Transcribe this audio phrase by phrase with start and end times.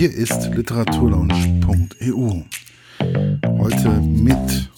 [0.00, 2.44] Hier ist literaturlaunch.eu.
[3.58, 4.70] Heute mit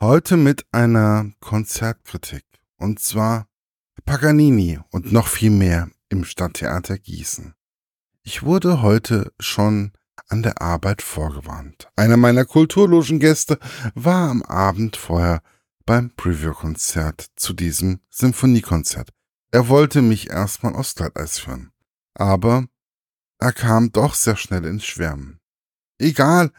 [0.00, 2.46] heute mit einer Konzertkritik
[2.78, 3.46] und zwar
[4.06, 7.52] Paganini und noch viel mehr im Stadttheater Gießen.
[8.22, 9.92] Ich wurde heute schon
[10.28, 11.90] an der Arbeit vorgewarnt.
[11.94, 13.58] Einer meiner kulturlogen Gäste
[13.94, 15.42] war am Abend vorher
[15.84, 19.10] beim Preview-Konzert zu diesem Symphoniekonzert.
[19.50, 21.71] Er wollte mich erstmal aufs Glatteis führen.
[22.14, 22.66] Aber
[23.38, 25.40] er kam doch sehr schnell ins Schwärmen.
[25.98, 26.52] Egal,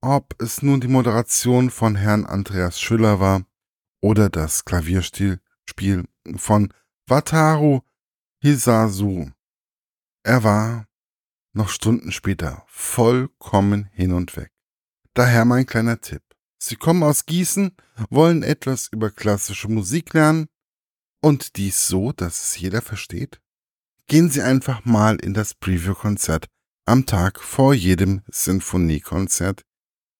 [0.00, 3.44] ob es nun die Moderation von Herrn Andreas Schüller war
[4.00, 5.38] oder das Klavierspiel
[6.36, 6.72] von
[7.06, 7.80] Wataru
[8.42, 9.30] Hisasu.
[10.22, 10.88] Er war
[11.52, 14.52] noch Stunden später vollkommen hin und weg.
[15.14, 16.22] Daher mein kleiner Tipp.
[16.58, 17.76] Sie kommen aus Gießen,
[18.10, 20.48] wollen etwas über klassische Musik lernen
[21.22, 23.40] und dies so, dass es jeder versteht?
[24.10, 26.48] Gehen Sie einfach mal in das Preview-Konzert
[26.84, 29.62] am Tag vor jedem Sinfoniekonzert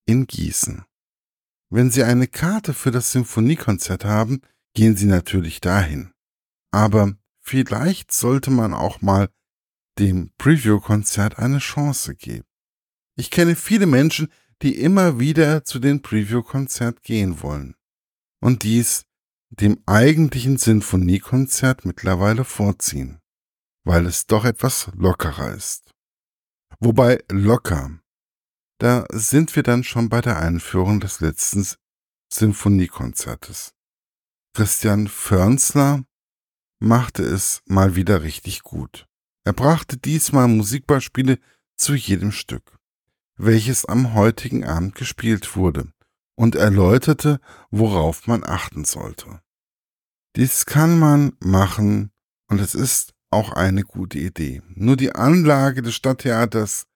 [0.07, 0.85] in Gießen.
[1.71, 4.43] Wenn Sie eine Karte für das Sinfoniekonzert haben,
[4.75, 6.13] gehen Sie natürlich dahin.
[6.71, 9.29] Aber vielleicht sollte man auch mal
[9.99, 12.47] dem Preview-Konzert eine Chance geben.
[13.17, 14.29] Ich kenne viele Menschen,
[14.63, 17.75] die immer wieder zu den Preview-Konzert gehen wollen.
[18.41, 19.05] Und dies
[19.49, 23.21] dem eigentlichen Sinfoniekonzert mittlerweile vorziehen,
[23.85, 25.91] weil es doch etwas lockerer ist.
[26.81, 28.01] Wobei locker,
[28.79, 31.67] da sind wir dann schon bei der Einführung des letzten
[32.33, 33.75] Sinfoniekonzertes.
[34.55, 36.05] Christian Förnsler
[36.81, 39.07] machte es mal wieder richtig gut.
[39.45, 41.39] Er brachte diesmal Musikbeispiele
[41.77, 42.79] zu jedem Stück,
[43.37, 45.93] welches am heutigen Abend gespielt wurde,
[46.37, 49.41] und erläuterte, worauf man achten sollte.
[50.37, 52.13] Dies kann man machen
[52.49, 54.63] und es ist auch eine gute Idee.
[54.75, 56.87] Nur die Anlage des Stadttheaters,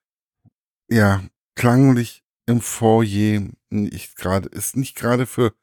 [0.89, 1.23] ja,
[1.55, 5.53] klanglich im Foyer nicht grade, ist nicht gerade für,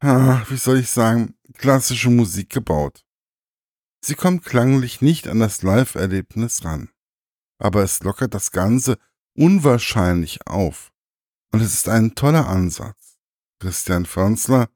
[0.00, 3.04] wie soll ich sagen, klassische Musik gebaut.
[4.04, 6.90] Sie kommt klanglich nicht an das Live-Erlebnis ran.
[7.58, 8.98] Aber es lockert das Ganze
[9.34, 10.92] unwahrscheinlich auf.
[11.52, 13.18] Und es ist ein toller Ansatz.
[13.60, 14.68] Christian Förnsler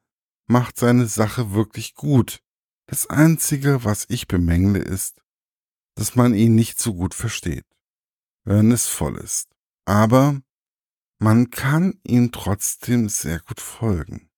[0.47, 2.43] macht seine Sache wirklich gut.
[2.87, 5.21] Das Einzige, was ich bemängle, ist,
[5.99, 7.67] dass man ihn nicht so gut versteht,
[8.45, 9.49] wenn es voll ist.
[9.85, 10.41] Aber
[11.19, 14.31] man kann ihm trotzdem sehr gut folgen.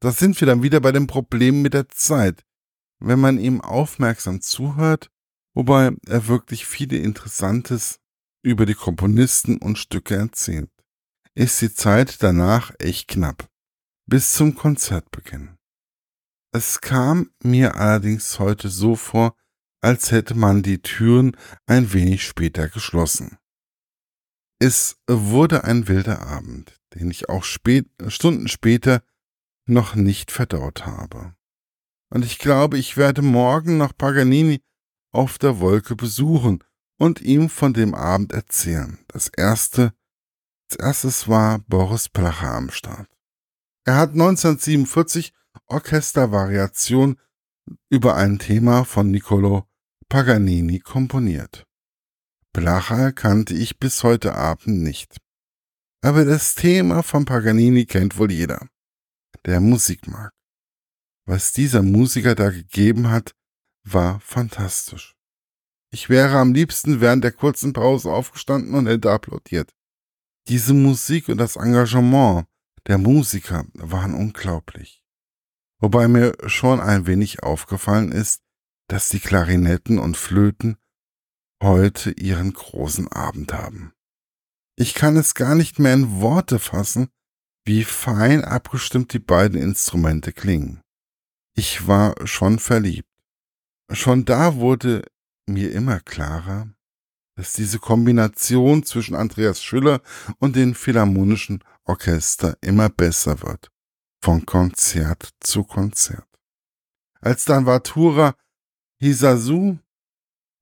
[0.00, 2.46] Da sind wir dann wieder bei dem Problem mit der Zeit
[2.98, 5.10] wenn man ihm aufmerksam zuhört,
[5.54, 8.00] wobei er wirklich viele Interessantes
[8.42, 10.70] über die Komponisten und Stücke erzählt,
[11.34, 13.48] ist die Zeit danach echt knapp,
[14.06, 15.56] bis zum Konzertbeginn.
[16.52, 19.36] Es kam mir allerdings heute so vor,
[19.86, 21.36] als hätte man die Türen
[21.66, 23.38] ein wenig später geschlossen.
[24.58, 29.04] Es wurde ein wilder Abend, den ich auch spät, Stunden später
[29.64, 31.36] noch nicht verdaut habe.
[32.12, 34.60] Und ich glaube, ich werde morgen noch Paganini
[35.12, 36.64] auf der Wolke besuchen
[36.98, 38.98] und ihm von dem Abend erzählen.
[39.06, 39.92] Das erste,
[40.68, 43.08] als erstes war Boris Placher am Start.
[43.84, 45.32] Er hat 1947
[45.68, 47.20] Orchestervariation
[47.88, 49.64] über ein Thema von Niccolo
[50.08, 51.64] Paganini komponiert.
[52.52, 55.16] Placher kannte ich bis heute Abend nicht.
[56.00, 58.68] Aber das Thema von Paganini kennt wohl jeder,
[59.44, 60.30] der Musik mag.
[61.26, 63.32] Was dieser Musiker da gegeben hat,
[63.82, 65.16] war fantastisch.
[65.92, 69.72] Ich wäre am liebsten während der kurzen Pause aufgestanden und hätte applaudiert.
[70.46, 72.46] Diese Musik und das Engagement
[72.86, 75.02] der Musiker waren unglaublich.
[75.80, 78.45] Wobei mir schon ein wenig aufgefallen ist,
[78.88, 80.76] dass die Klarinetten und Flöten
[81.62, 83.92] heute ihren großen Abend haben.
[84.76, 87.08] Ich kann es gar nicht mehr in Worte fassen,
[87.64, 90.82] wie fein abgestimmt die beiden Instrumente klingen.
[91.54, 93.08] Ich war schon verliebt.
[93.90, 95.02] Schon da wurde
[95.46, 96.68] mir immer klarer,
[97.36, 100.00] dass diese Kombination zwischen Andreas Schüller
[100.38, 103.70] und dem Philharmonischen Orchester immer besser wird,
[104.22, 106.26] von Konzert zu Konzert.
[107.20, 108.36] Als dann Vatura
[108.98, 109.78] Hisasu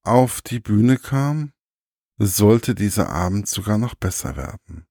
[0.02, 1.52] auf die Bühne kam,
[2.19, 4.86] sollte dieser Abend sogar noch besser werden.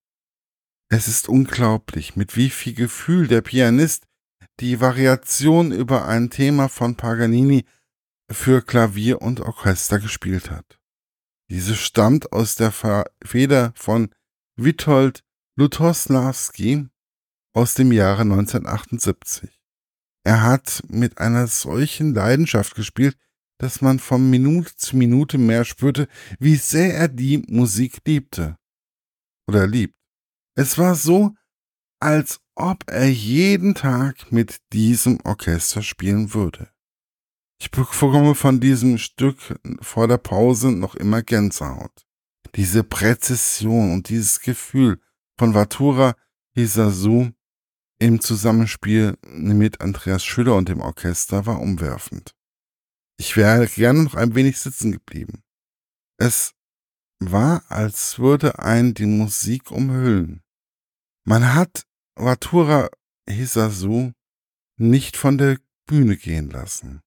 [0.89, 4.05] Es ist unglaublich, mit wie viel Gefühl der Pianist
[4.59, 7.65] die Variation über ein Thema von Paganini
[8.29, 10.79] für Klavier und Orchester gespielt hat.
[11.49, 12.71] Diese stammt aus der
[13.23, 14.09] Feder von
[14.55, 15.23] Witold
[15.55, 16.87] Lutoslawski
[17.53, 19.61] aus dem Jahre 1978.
[20.23, 23.17] Er hat mit einer solchen Leidenschaft gespielt,
[23.63, 28.57] dass man von Minute zu Minute mehr spürte, wie sehr er die Musik liebte.
[29.47, 29.95] Oder liebt.
[30.53, 31.33] Es war so,
[32.01, 36.71] als ob er jeden Tag mit diesem Orchester spielen würde.
[37.57, 42.05] Ich bekomme von diesem Stück vor der Pause noch immer Gänsehaut.
[42.55, 44.99] Diese Präzision und dieses Gefühl
[45.39, 46.15] von Vatura
[46.53, 47.31] Hisasu
[47.97, 52.32] im Zusammenspiel mit Andreas Schüller und dem Orchester war umwerfend.
[53.25, 55.43] Ich wäre gerne noch ein wenig sitzen geblieben.
[56.17, 56.55] Es
[57.19, 60.43] war, als würde ein die Musik umhüllen.
[61.23, 61.85] Man hat
[62.15, 62.89] Watura
[63.25, 64.11] Hisasu
[64.77, 66.99] nicht von der Bühne gehen lassen.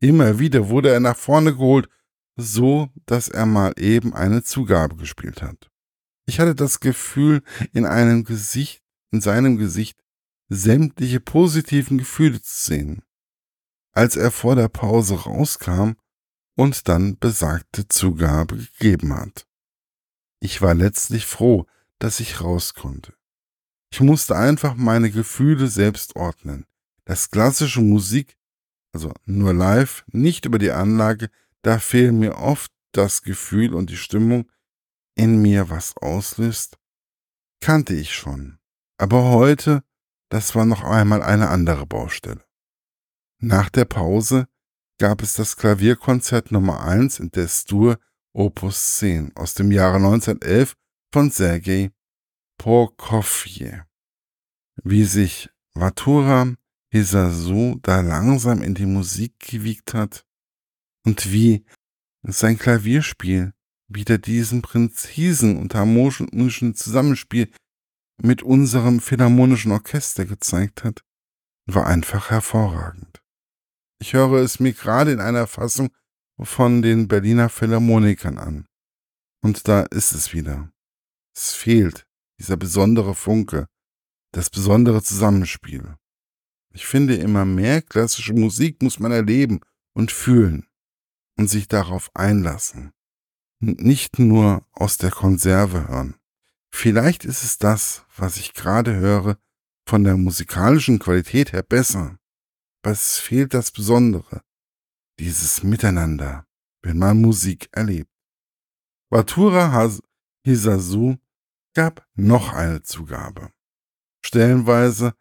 [0.00, 1.88] Immer wieder wurde er nach vorne geholt,
[2.34, 5.70] so dass er mal eben eine Zugabe gespielt hat.
[6.26, 8.82] Ich hatte das Gefühl, in einem Gesicht,
[9.12, 10.02] in seinem Gesicht
[10.48, 13.04] sämtliche positiven Gefühle zu sehen,
[13.92, 15.92] als er vor der Pause rauskam
[16.56, 19.46] und dann besagte Zugabe gegeben hat.
[20.40, 21.66] Ich war letztlich froh,
[21.98, 23.14] dass ich raus konnte.
[23.92, 26.66] Ich musste einfach meine Gefühle selbst ordnen.
[27.04, 28.36] Das klassische Musik,
[28.92, 31.28] also nur live, nicht über die Anlage,
[31.62, 34.50] da fehlen mir oft das Gefühl und die Stimmung,
[35.14, 36.78] in mir was auslöst,
[37.60, 38.58] kannte ich schon.
[38.96, 39.82] Aber heute,
[40.28, 42.44] das war noch einmal eine andere Baustelle.
[43.42, 44.48] Nach der Pause
[44.98, 47.98] gab es das Klavierkonzert Nummer 1 in Destur
[48.34, 50.76] Opus 10 aus dem Jahre 1911
[51.10, 51.90] von Sergei
[52.58, 53.84] Prokofjew.
[54.84, 56.54] Wie sich Vatura
[56.92, 60.26] Hisasu da langsam in die Musik gewiegt hat
[61.06, 61.64] und wie
[62.22, 63.54] sein Klavierspiel
[63.88, 67.50] wieder diesen präzisen und harmonischen Zusammenspiel
[68.20, 71.02] mit unserem philharmonischen Orchester gezeigt hat,
[71.64, 73.19] war einfach hervorragend.
[74.00, 75.90] Ich höre es mir gerade in einer Fassung
[76.40, 78.66] von den Berliner Philharmonikern an.
[79.42, 80.72] Und da ist es wieder.
[81.36, 82.06] Es fehlt
[82.38, 83.66] dieser besondere Funke,
[84.32, 85.96] das besondere Zusammenspiel.
[86.72, 89.60] Ich finde, immer mehr klassische Musik muss man erleben
[89.92, 90.66] und fühlen
[91.36, 92.92] und sich darauf einlassen.
[93.60, 96.14] Und nicht nur aus der Konserve hören.
[96.72, 99.36] Vielleicht ist es das, was ich gerade höre,
[99.86, 102.19] von der musikalischen Qualität her besser.
[102.82, 104.42] Aber es fehlt das Besondere,
[105.18, 106.46] dieses Miteinander,
[106.82, 108.10] wenn man Musik erlebt.
[109.10, 109.90] Watura
[110.44, 111.16] Hisasu
[111.74, 113.52] gab noch eine Zugabe.
[114.24, 115.14] Stellenweise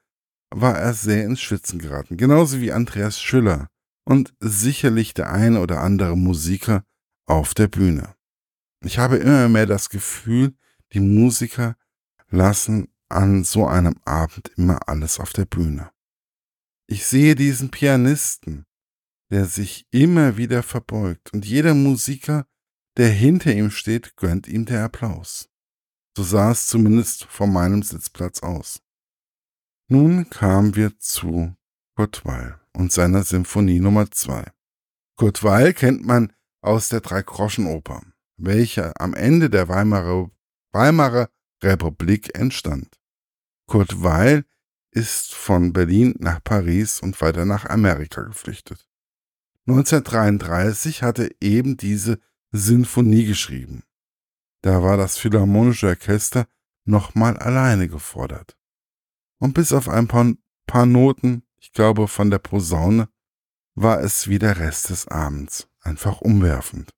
[0.52, 3.70] war er sehr ins Schwitzen geraten, genauso wie Andreas Schüller
[4.06, 6.84] und sicherlich der eine oder andere Musiker
[7.26, 8.16] auf der Bühne.
[8.84, 10.56] Ich habe immer mehr das Gefühl,
[10.94, 11.76] die Musiker
[12.30, 15.92] lassen an so einem Abend immer alles auf der Bühne.
[16.92, 18.66] Ich sehe diesen Pianisten,
[19.30, 22.48] der sich immer wieder verbeugt und jeder Musiker,
[22.98, 25.50] der hinter ihm steht, gönnt ihm der Applaus.
[26.18, 28.82] So sah es zumindest von meinem Sitzplatz aus.
[29.88, 31.56] Nun kamen wir zu
[31.96, 34.52] Kurt Weil und seiner Symphonie Nummer 2.
[35.16, 38.02] Kurt Weil kennt man aus der Drei-Groschen-Oper,
[38.38, 40.32] welche am Ende der Weimarer,
[40.72, 41.30] Weimarer
[41.62, 43.00] Republik entstand.
[43.68, 44.46] Kurt Weil
[44.92, 48.88] ist von Berlin nach Paris und weiter nach Amerika geflüchtet.
[49.68, 52.20] 1933 hat er eben diese
[52.52, 53.84] Sinfonie geschrieben.
[54.62, 56.48] Da war das Philharmonische Orchester
[56.86, 58.58] nochmal alleine gefordert.
[59.40, 60.34] Und bis auf ein paar,
[60.66, 63.10] paar Noten, ich glaube von der Posaune,
[63.76, 66.92] war es wie der Rest des Abends, einfach umwerfend.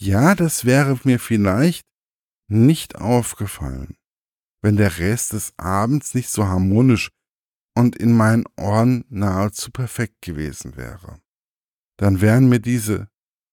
[0.00, 1.86] Ja, das wäre mir vielleicht
[2.48, 3.96] nicht aufgefallen,
[4.62, 7.10] wenn der Rest des Abends nicht so harmonisch
[7.76, 11.20] und in meinen Ohren nahezu perfekt gewesen wäre.
[11.98, 13.08] Dann wären mir diese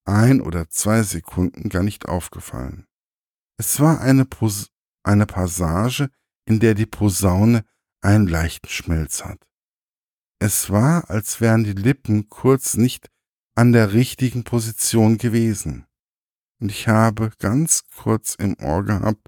[0.06, 2.86] ein oder zwei Sekunden gar nicht aufgefallen.
[3.58, 4.70] Es war eine, Pos
[5.04, 6.10] eine Passage,
[6.46, 7.66] in der die Posaune
[8.02, 9.46] einen leichten Schmelz hat.
[10.40, 13.10] Es war, als wären die Lippen kurz nicht
[13.56, 15.86] an der richtigen Position gewesen.
[16.62, 19.28] Und ich habe ganz kurz im Ohr gehabt,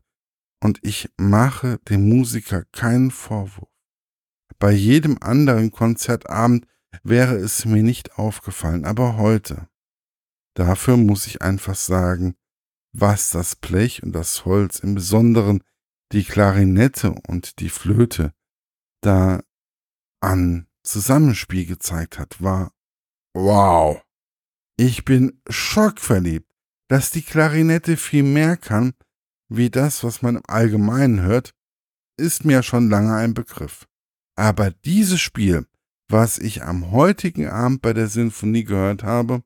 [0.64, 3.70] und ich mache dem Musiker keinen Vorwurf.
[4.60, 6.68] Bei jedem anderen Konzertabend
[7.04, 9.68] wäre es mir nicht aufgefallen, aber heute.
[10.56, 12.36] Dafür muss ich einfach sagen,
[12.94, 15.64] was das Blech und das Holz, im Besonderen
[16.12, 18.34] die Klarinette und die Flöte,
[19.02, 19.42] da
[20.20, 22.74] an Zusammenspiel gezeigt hat, war
[23.34, 24.04] wow.
[24.78, 26.52] Ich bin schockverliebt,
[26.88, 28.94] dass die Klarinette viel mehr kann,
[29.54, 31.54] wie das, was man im Allgemeinen hört,
[32.18, 33.86] ist mir schon lange ein Begriff.
[34.38, 35.68] Aber dieses Spiel,
[36.08, 39.44] was ich am heutigen Abend bei der Sinfonie gehört habe,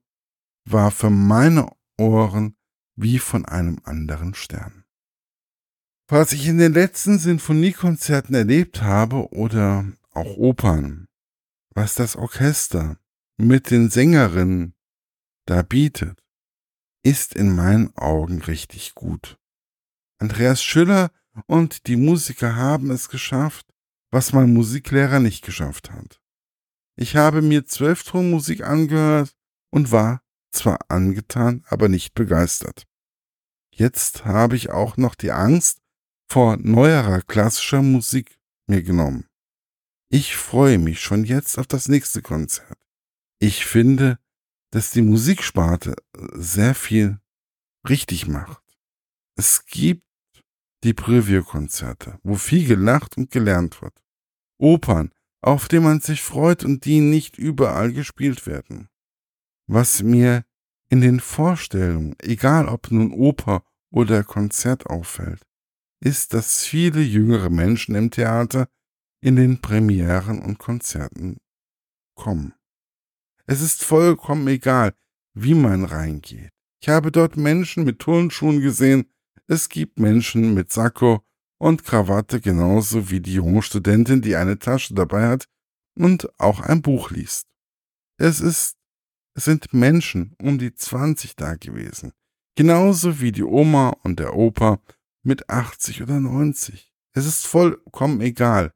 [0.69, 2.55] war für meine Ohren
[2.95, 4.83] wie von einem anderen Stern.
[6.07, 11.07] Was ich in den letzten Sinfoniekonzerten erlebt habe oder auch Opern,
[11.73, 12.99] was das Orchester
[13.37, 14.75] mit den Sängerinnen
[15.47, 16.19] da bietet,
[17.03, 19.39] ist in meinen Augen richtig gut.
[20.17, 21.11] Andreas Schüller
[21.47, 23.67] und die Musiker haben es geschafft,
[24.11, 26.21] was mein Musiklehrer nicht geschafft hat.
[26.95, 29.35] Ich habe mir Zwölftonmusik angehört
[29.69, 32.87] und war zwar angetan, aber nicht begeistert.
[33.71, 35.81] Jetzt habe ich auch noch die Angst
[36.29, 39.27] vor neuerer klassischer Musik mir genommen.
[40.09, 42.77] Ich freue mich schon jetzt auf das nächste Konzert.
[43.39, 44.17] Ich finde,
[44.71, 45.95] dass die Musiksparte
[46.33, 47.19] sehr viel
[47.87, 48.64] richtig macht.
[49.37, 50.03] Es gibt
[50.83, 54.01] die Preview-Konzerte, wo viel gelacht und gelernt wird.
[54.57, 55.11] Opern,
[55.41, 58.87] auf die man sich freut und die nicht überall gespielt werden.
[59.67, 60.45] Was mir
[60.89, 65.41] in den Vorstellungen, egal ob nun Oper oder Konzert auffällt,
[65.99, 68.69] ist, dass viele jüngere Menschen im Theater
[69.21, 71.37] in den Premieren und Konzerten
[72.15, 72.53] kommen.
[73.47, 74.93] Es ist vollkommen egal,
[75.33, 76.51] wie man reingeht.
[76.81, 79.09] Ich habe dort Menschen mit Turnschuhen gesehen,
[79.47, 81.23] es gibt Menschen mit Sakko
[81.57, 85.47] und Krawatte genauso wie die junge Studentin, die eine Tasche dabei hat
[85.95, 87.47] und auch ein Buch liest.
[88.17, 88.77] Es ist,
[89.35, 92.13] es sind Menschen um die 20 da gewesen,
[92.55, 94.79] genauso wie die Oma und der Opa
[95.23, 96.91] mit 80 oder 90.
[97.13, 98.71] Es ist vollkommen egal.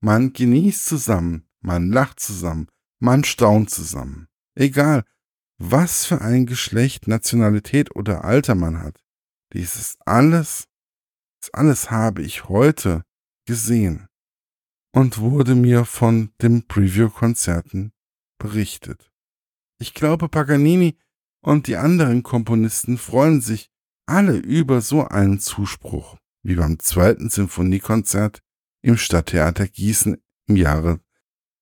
[0.00, 2.68] Man genießt zusammen, man lacht zusammen,
[2.98, 4.28] man staunt zusammen.
[4.54, 5.04] Egal,
[5.58, 9.03] was für ein Geschlecht, Nationalität oder Alter man hat.
[9.54, 10.68] Dieses alles,
[11.40, 13.04] das alles habe ich heute
[13.46, 14.08] gesehen
[14.92, 17.92] und wurde mir von den Preview-Konzerten
[18.38, 19.12] berichtet.
[19.78, 20.98] Ich glaube, Paganini
[21.40, 23.70] und die anderen Komponisten freuen sich
[24.06, 28.42] alle über so einen Zuspruch wie beim zweiten Sinfoniekonzert
[28.82, 30.98] im Stadttheater Gießen im Jahre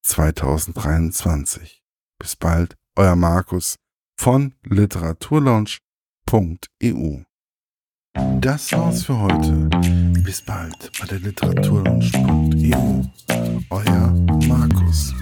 [0.03, 1.85] 2023.
[2.19, 3.77] Bis bald, euer Markus
[4.17, 7.32] von literaturlaunch.eu.
[8.43, 9.71] Das war's für heute.
[10.25, 13.05] Bis bald bei der Literaturlaunch.eu.
[13.71, 14.13] Euer
[14.49, 15.15] Markus.